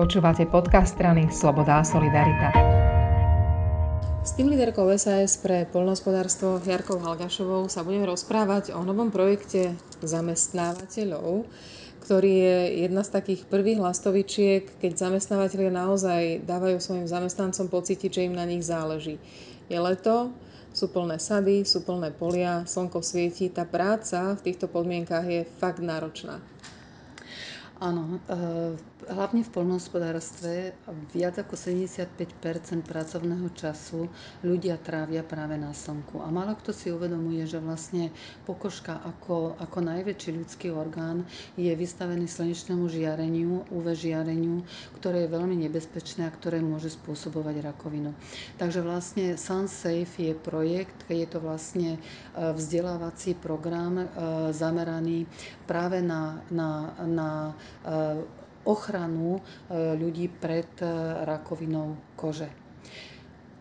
Počúvate 0.00 0.48
podcast 0.48 0.96
strany 0.96 1.28
Sloboda 1.28 1.76
a 1.76 1.84
Solidarita. 1.84 2.48
S 4.24 4.32
tým 4.32 4.48
líderkou 4.48 4.88
SAS 4.96 5.36
pre 5.36 5.68
poľnohospodárstvo 5.68 6.56
Jarkou 6.64 6.96
Halgašovou 7.04 7.68
sa 7.68 7.84
budeme 7.84 8.08
rozprávať 8.08 8.72
o 8.72 8.80
novom 8.80 9.12
projekte 9.12 9.76
zamestnávateľov, 10.00 11.44
ktorý 12.00 12.32
je 12.32 12.58
jedna 12.88 13.04
z 13.04 13.12
takých 13.12 13.44
prvých 13.44 13.76
lastovičiek, 13.76 14.80
keď 14.80 15.12
zamestnávateľia 15.12 15.68
naozaj 15.68 16.48
dávajú 16.48 16.80
svojim 16.80 17.04
zamestnancom 17.04 17.68
pocítiť, 17.68 18.08
že 18.08 18.24
im 18.24 18.32
na 18.32 18.48
nich 18.48 18.64
záleží. 18.64 19.20
Je 19.68 19.76
leto, 19.76 20.32
sú 20.72 20.88
plné 20.88 21.20
sady, 21.20 21.68
sú 21.68 21.84
plné 21.84 22.08
polia, 22.16 22.64
slnko 22.64 23.04
svieti, 23.04 23.52
tá 23.52 23.68
práca 23.68 24.32
v 24.32 24.48
týchto 24.48 24.64
podmienkach 24.64 25.28
je 25.28 25.44
fakt 25.60 25.84
náročná. 25.84 26.40
Áno, 27.80 28.20
e, 28.28 28.76
hlavne 29.08 29.40
v 29.40 29.54
poľnohospodárstve 29.56 30.76
viac 31.16 31.40
ako 31.40 31.56
75% 31.56 32.04
pracovného 32.84 33.48
času 33.56 34.04
ľudia 34.44 34.76
trávia 34.76 35.24
práve 35.24 35.56
na 35.56 35.72
slnku. 35.72 36.20
A 36.20 36.28
málo 36.28 36.60
kto 36.60 36.76
si 36.76 36.92
uvedomuje, 36.92 37.40
že 37.48 37.56
vlastne 37.56 38.12
pokožka 38.44 39.00
ako, 39.00 39.56
ako 39.56 39.78
najväčší 39.80 40.30
ľudský 40.36 40.68
orgán 40.76 41.24
je 41.56 41.72
vystavený 41.72 42.28
slnečnému 42.28 42.84
žiareniu, 42.84 43.64
UV 43.72 43.96
žiareniu, 43.96 44.60
ktoré 45.00 45.24
je 45.24 45.32
veľmi 45.32 45.56
nebezpečné 45.64 46.28
a 46.28 46.34
ktoré 46.36 46.60
môže 46.60 46.92
spôsobovať 46.92 47.64
rakovinu. 47.64 48.12
Takže 48.60 48.84
vlastne 48.84 49.40
SunSafe 49.40 50.20
je 50.20 50.34
projekt, 50.36 51.08
je 51.08 51.24
to 51.24 51.40
vlastne 51.40 51.96
e, 51.96 51.98
vzdelávací 52.36 53.40
program 53.40 54.04
e, 54.04 54.06
zameraný 54.52 55.24
práve 55.64 56.04
na, 56.04 56.44
na, 56.52 56.92
na 57.08 57.30
ochranu 58.64 59.40
e, 59.40 59.42
ľudí 59.96 60.28
pred 60.28 60.68
e, 60.84 60.86
rakovinou 61.24 61.96
kože. 62.16 62.48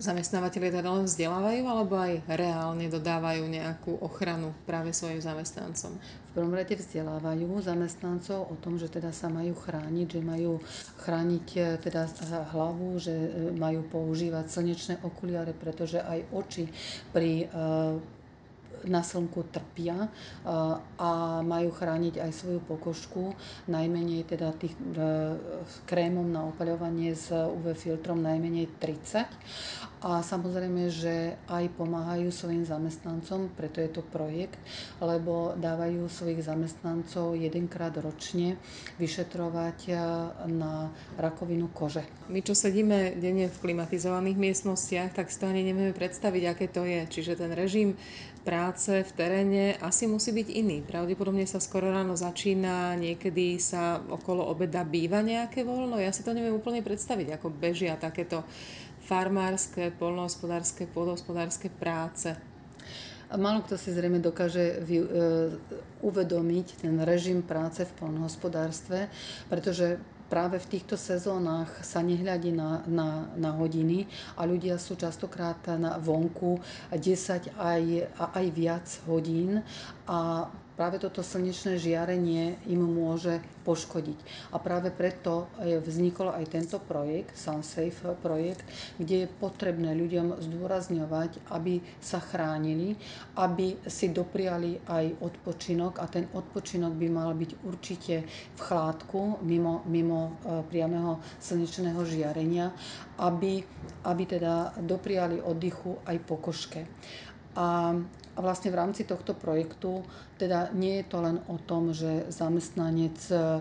Zamestnávateľe 0.00 0.80
teda 0.80 0.88
len 0.88 1.04
vzdelávajú 1.04 1.62
alebo 1.68 1.92
aj 2.00 2.24
reálne 2.32 2.88
dodávajú 2.88 3.44
nejakú 3.44 4.00
ochranu 4.00 4.56
práve 4.64 4.96
svojim 4.96 5.20
zamestnancom? 5.20 5.92
V 6.00 6.30
prvom 6.32 6.56
rade 6.56 6.72
vzdelávajú 6.72 7.60
zamestnancov 7.60 8.48
o 8.48 8.56
tom, 8.56 8.80
že 8.80 8.88
teda 8.88 9.12
sa 9.12 9.28
majú 9.28 9.52
chrániť, 9.52 10.08
že 10.08 10.20
majú 10.24 10.56
chrániť 11.04 11.46
teda 11.84 12.08
hlavu, 12.48 12.96
že 12.96 13.12
majú 13.52 13.84
používať 13.92 14.48
slnečné 14.48 14.94
okuliare, 15.04 15.52
pretože 15.52 16.00
aj 16.00 16.32
oči 16.32 16.64
pri 17.12 17.52
na 18.88 19.04
slnku 19.04 19.44
trpia 19.50 20.08
a 20.96 21.10
majú 21.44 21.70
chrániť 21.72 22.20
aj 22.20 22.30
svoju 22.32 22.60
pokožku, 22.64 23.36
najmenej 23.68 24.24
teda 24.24 24.56
tých 24.56 24.72
e, 24.72 24.80
krémom 25.84 26.24
na 26.24 26.48
opaľovanie 26.48 27.12
s 27.12 27.32
UV 27.32 27.76
filtrom 27.76 28.20
najmenej 28.24 28.72
30 28.80 29.28
a 30.00 30.24
samozrejme, 30.24 30.88
že 30.88 31.36
aj 31.44 31.76
pomáhajú 31.76 32.32
svojim 32.32 32.64
zamestnancom, 32.64 33.52
preto 33.52 33.84
je 33.84 33.90
to 33.92 34.00
projekt, 34.00 34.56
lebo 34.96 35.52
dávajú 35.60 36.08
svojich 36.08 36.40
zamestnancov 36.40 37.36
jedenkrát 37.36 37.92
ročne 38.00 38.56
vyšetrovať 38.96 39.78
e, 39.88 39.92
na 40.48 40.88
rakovinu 41.20 41.68
kože. 41.68 42.08
My, 42.32 42.40
čo 42.40 42.56
sedíme 42.56 43.20
denne 43.20 43.52
v 43.52 43.60
klimatizovaných 43.60 44.40
miestnostiach, 44.40 45.12
tak 45.12 45.28
si 45.28 45.36
to 45.36 45.52
ani 45.52 45.68
nevieme 45.68 45.92
predstaviť, 45.92 46.42
aké 46.48 46.66
to 46.72 46.88
je. 46.88 47.04
Čiže 47.04 47.36
ten 47.36 47.52
režim 47.52 47.92
práce 48.70 49.02
v 49.02 49.12
teréne 49.18 49.74
asi 49.82 50.06
musí 50.06 50.30
byť 50.30 50.46
iný. 50.54 50.78
Pravdepodobne 50.86 51.42
sa 51.42 51.58
skoro 51.58 51.90
ráno 51.90 52.14
začína, 52.14 52.94
niekedy 52.94 53.58
sa 53.58 53.98
okolo 53.98 54.46
obeda 54.46 54.86
býva 54.86 55.26
nejaké 55.26 55.66
voľno. 55.66 55.98
Ja 55.98 56.14
si 56.14 56.22
to 56.22 56.30
neviem 56.30 56.54
úplne 56.54 56.78
predstaviť, 56.78 57.34
ako 57.34 57.50
bežia 57.50 57.98
takéto 57.98 58.46
farmárske, 59.10 59.90
polnohospodárske, 59.98 60.86
pôdohospodárske 60.86 61.66
práce. 61.66 62.30
Málo 63.34 63.66
kto 63.66 63.74
si 63.74 63.90
zrejme 63.90 64.22
dokáže 64.22 64.86
vy, 64.86 65.02
e, 65.02 65.06
uvedomiť 66.06 66.86
ten 66.86 66.94
režim 67.02 67.42
práce 67.42 67.82
v 67.82 67.92
polnohospodárstve, 67.98 69.10
pretože 69.50 69.98
práve 70.30 70.62
v 70.62 70.78
týchto 70.78 70.94
sezónach 70.94 71.82
sa 71.82 71.98
nehľadí 72.00 72.54
na, 72.54 72.86
na, 72.86 73.26
na 73.34 73.50
hodiny 73.50 74.06
a 74.38 74.46
ľudia 74.46 74.78
sú 74.78 74.94
častokrát 74.94 75.58
na 75.74 75.98
vonku 75.98 76.62
10 76.94 77.58
aj, 77.58 77.84
aj 78.14 78.46
viac 78.54 78.86
hodín 79.10 79.66
a 80.06 80.46
práve 80.80 80.96
toto 80.96 81.20
slnečné 81.20 81.76
žiarenie 81.76 82.56
im 82.64 82.80
môže 82.80 83.44
poškodiť. 83.68 84.16
A 84.48 84.56
práve 84.56 84.88
preto 84.88 85.52
vznikol 85.60 86.32
aj 86.32 86.56
tento 86.56 86.80
projekt, 86.80 87.36
SunSafe 87.36 88.16
projekt, 88.16 88.64
kde 88.96 89.28
je 89.28 89.28
potrebné 89.28 89.92
ľuďom 89.92 90.40
zdôrazňovať, 90.40 91.52
aby 91.52 91.84
sa 92.00 92.16
chránili, 92.24 92.96
aby 93.36 93.76
si 93.84 94.08
dopriali 94.08 94.80
aj 94.88 95.20
odpočinok 95.20 96.00
a 96.00 96.08
ten 96.08 96.24
odpočinok 96.32 96.96
by 96.96 97.08
mal 97.12 97.36
byť 97.36 97.50
určite 97.60 98.24
v 98.56 98.60
chládku, 98.64 99.44
mimo, 99.44 99.84
mimo 99.84 100.40
e, 100.40 100.64
priamého 100.64 101.20
slnečného 101.44 102.00
žiarenia, 102.08 102.72
aby, 103.20 103.60
aby 104.08 104.22
teda 104.24 104.72
dopriali 104.80 105.44
oddychu 105.44 106.00
aj 106.08 106.16
pokožke. 106.24 106.88
A 107.52 107.92
vlastne 108.40 108.72
v 108.72 108.80
rámci 108.80 109.04
tohto 109.04 109.36
projektu 109.36 110.04
teda 110.40 110.72
nie 110.72 111.00
je 111.00 111.04
to 111.04 111.18
len 111.20 111.36
o 111.52 111.60
tom, 111.60 111.92
že 111.92 112.32
zamestnanec 112.32 113.18
e, 113.28 113.60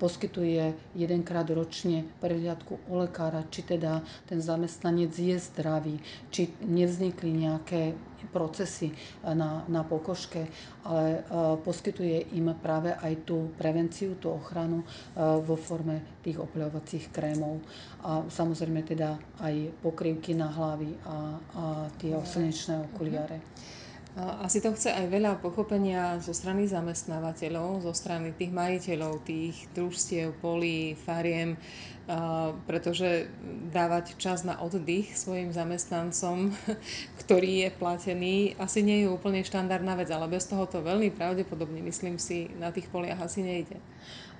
poskytuje 0.00 0.72
jedenkrát 0.96 1.44
ročne 1.52 2.08
prehliadku 2.24 2.88
u 2.88 2.94
lekára, 2.96 3.44
či 3.52 3.68
teda 3.68 4.00
ten 4.24 4.40
zamestnanec 4.40 5.12
je 5.12 5.36
zdravý, 5.36 6.00
či 6.32 6.48
nevznikli 6.64 7.44
nejaké 7.44 7.92
procesy 8.32 8.90
na, 9.22 9.62
na 9.68 9.84
pokožke, 9.84 10.48
ale 10.88 11.20
e, 11.20 11.20
poskytuje 11.60 12.32
im 12.32 12.48
práve 12.56 12.96
aj 12.96 13.28
tú 13.28 13.52
prevenciu, 13.60 14.16
tú 14.16 14.32
ochranu 14.32 14.82
e, 14.82 14.86
vo 15.20 15.54
forme 15.54 16.20
tých 16.24 16.40
opľovacích 16.40 17.12
krémov 17.12 17.60
a 18.02 18.24
samozrejme 18.24 18.80
teda 18.88 19.20
aj 19.44 19.54
pokrývky 19.84 20.32
na 20.32 20.48
hlavy 20.48 20.90
a, 21.04 21.16
a 21.36 21.64
tie 22.00 22.16
slnečné 22.16 22.88
okuliare. 22.92 23.38
Mm-hmm. 23.38 23.85
Asi 24.16 24.64
to 24.64 24.72
chce 24.72 24.96
aj 24.96 25.12
veľa 25.12 25.44
pochopenia 25.44 26.16
zo 26.24 26.32
strany 26.32 26.64
zamestnávateľov, 26.64 27.84
zo 27.84 27.92
strany 27.92 28.32
tých 28.32 28.48
majiteľov, 28.48 29.20
tých 29.28 29.68
družstiev, 29.76 30.32
polí, 30.40 30.96
fariem, 30.96 31.60
pretože 32.64 33.28
dávať 33.76 34.16
čas 34.16 34.40
na 34.40 34.56
oddych 34.56 35.12
svojim 35.12 35.52
zamestnancom, 35.52 36.48
ktorý 37.20 37.68
je 37.68 37.70
platený, 37.76 38.36
asi 38.56 38.80
nie 38.80 39.04
je 39.04 39.12
úplne 39.12 39.44
štandardná 39.44 40.00
vec, 40.00 40.08
ale 40.08 40.32
bez 40.32 40.48
toho 40.48 40.64
to 40.64 40.80
veľmi 40.80 41.12
pravdepodobne, 41.12 41.84
myslím 41.84 42.16
si, 42.16 42.48
na 42.56 42.72
tých 42.72 42.88
poliach 42.88 43.20
asi 43.20 43.44
nejde. 43.44 43.76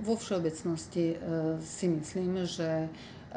Vo 0.00 0.16
všeobecnosti 0.16 1.12
e, 1.12 1.16
si 1.60 1.92
myslím, 1.92 2.48
že 2.48 2.88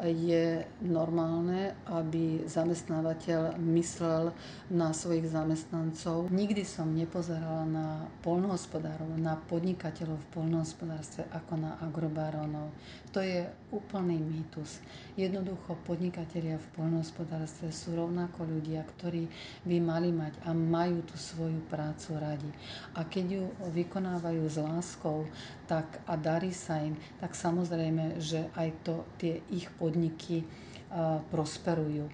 je 0.08 0.64
normálne, 0.80 1.76
aby 1.88 2.46
zamestnávateľ 2.48 3.60
myslel 3.76 4.32
na 4.72 4.94
svojich 4.96 5.28
zamestnancov. 5.28 6.32
Nikdy 6.32 6.62
som 6.64 6.94
nepozerala 6.94 7.66
na 7.68 8.08
polnohospodárov, 8.24 9.18
na 9.20 9.36
podnikateľov 9.36 10.16
v 10.16 10.30
polnohospodárstve 10.32 11.28
ako 11.34 11.52
na 11.60 11.76
agrobarónov. 11.84 12.72
To 13.10 13.18
je 13.18 13.42
úplný 13.74 14.22
mýtus. 14.22 14.78
Jednoducho 15.18 15.74
podnikatelia 15.82 16.62
v 16.62 16.70
poľnohospodárstve 16.78 17.74
sú 17.74 17.98
rovnako 17.98 18.46
ľudia, 18.46 18.86
ktorí 18.86 19.26
by 19.66 19.76
mali 19.82 20.14
mať 20.14 20.38
a 20.46 20.54
majú 20.54 21.02
tú 21.02 21.18
svoju 21.18 21.58
prácu 21.66 22.14
radi. 22.16 22.50
A 22.94 23.02
keď 23.02 23.42
ju 23.42 23.44
vykonávajú 23.74 24.42
s 24.46 24.56
láskou 24.62 25.26
tak 25.66 26.02
a 26.06 26.18
darí 26.18 26.50
sa 26.50 26.82
im, 26.82 26.98
tak 27.22 27.34
samozrejme, 27.34 28.18
že 28.18 28.50
aj 28.58 28.68
to 28.82 29.06
tie 29.18 29.38
ich 29.54 29.70
podniky 29.90 30.46
uh, 30.46 31.18
prosperujú. 31.34 32.06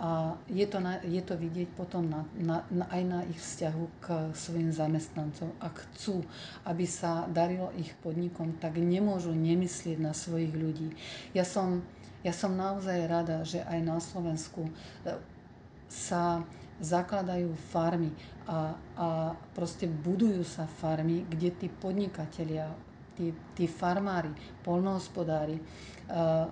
A 0.00 0.32
je 0.48 0.64
to, 0.64 0.80
na, 0.80 0.96
je 1.04 1.20
to 1.20 1.36
vidieť 1.36 1.76
potom 1.76 2.08
na, 2.08 2.24
na, 2.32 2.64
na, 2.72 2.88
aj 2.88 3.02
na 3.04 3.20
ich 3.28 3.36
vzťahu 3.36 3.84
k 4.00 4.06
svojim 4.32 4.72
zamestnancom. 4.72 5.52
Ak 5.60 5.76
chcú, 5.92 6.24
aby 6.64 6.88
sa 6.88 7.28
darilo 7.28 7.68
ich 7.76 7.92
podnikom, 8.00 8.56
tak 8.56 8.80
nemôžu 8.80 9.36
nemyslieť 9.36 10.00
na 10.00 10.16
svojich 10.16 10.56
ľudí. 10.56 10.96
Ja 11.36 11.44
som, 11.44 11.84
ja 12.24 12.32
som 12.32 12.56
naozaj 12.56 13.12
rada, 13.12 13.44
že 13.44 13.60
aj 13.68 13.78
na 13.84 14.00
Slovensku 14.00 14.64
e, 14.64 14.72
sa 15.92 16.48
zakladajú 16.80 17.52
farmy 17.68 18.08
a, 18.48 18.72
a 18.96 19.06
proste 19.52 19.84
budujú 19.84 20.40
sa 20.48 20.64
farmy, 20.64 21.28
kde 21.28 21.52
tí 21.52 21.68
podnikatelia, 21.68 22.72
tí, 23.20 23.36
tí 23.52 23.68
farmári, 23.68 24.32
polnohospodári 24.64 25.60
uh, 25.60 26.48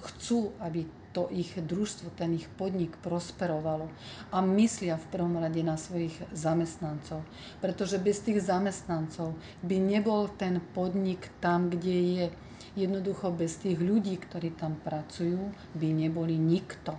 chcú, 0.00 0.56
aby 0.60 0.88
to 1.10 1.26
ich 1.34 1.58
družstvo, 1.58 2.14
ten 2.14 2.38
ich 2.38 2.46
podnik 2.54 2.94
prosperovalo 3.02 3.90
a 4.30 4.38
myslia 4.54 4.94
v 4.94 5.10
prvom 5.10 5.42
rade 5.42 5.58
na 5.66 5.74
svojich 5.74 6.14
zamestnancov. 6.30 7.26
Pretože 7.58 7.98
bez 7.98 8.22
tých 8.22 8.38
zamestnancov 8.46 9.34
by 9.66 9.76
nebol 9.82 10.30
ten 10.38 10.62
podnik 10.70 11.26
tam, 11.42 11.66
kde 11.66 11.96
je. 11.98 12.26
Jednoducho 12.78 13.34
bez 13.34 13.58
tých 13.58 13.82
ľudí, 13.82 14.14
ktorí 14.22 14.54
tam 14.54 14.78
pracujú, 14.78 15.50
by 15.74 15.88
neboli 15.90 16.38
nikto. 16.38 16.94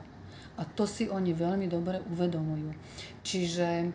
A 0.59 0.67
to 0.67 0.83
si 0.83 1.07
oni 1.07 1.31
veľmi 1.31 1.71
dobre 1.71 2.03
uvedomujú. 2.11 2.75
Čiže 3.23 3.87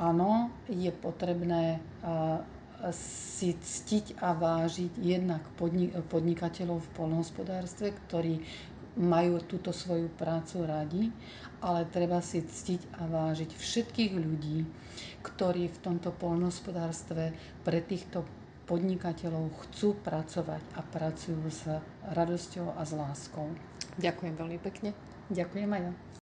áno, 0.00 0.32
je 0.72 0.88
potrebné 0.88 1.84
si 2.92 3.56
ctiť 3.56 4.20
a 4.20 4.34
vážiť 4.34 5.00
jednak 5.00 5.40
podnikateľov 6.10 6.82
v 6.82 6.92
polnohospodárstve, 6.92 7.94
ktorí 8.04 8.42
majú 8.94 9.42
túto 9.42 9.74
svoju 9.74 10.06
prácu 10.12 10.62
radi, 10.66 11.10
ale 11.64 11.88
treba 11.88 12.20
si 12.20 12.44
ctiť 12.44 13.00
a 13.00 13.08
vážiť 13.08 13.50
všetkých 13.50 14.12
ľudí, 14.14 14.62
ktorí 15.24 15.66
v 15.66 15.78
tomto 15.82 16.12
polnohospodárstve 16.14 17.32
pre 17.64 17.78
týchto 17.82 18.22
podnikateľov 18.64 19.52
chcú 19.68 19.96
pracovať 20.00 20.62
a 20.76 20.80
pracujú 20.80 21.42
s 21.48 21.68
radosťou 22.12 22.76
a 22.76 22.82
s 22.84 22.92
láskou. 22.96 23.48
Ďakujem 24.00 24.34
veľmi 24.36 24.58
pekne. 24.62 24.90
Ďakujem 25.28 25.70
aj 25.72 25.82
ja. 25.88 26.04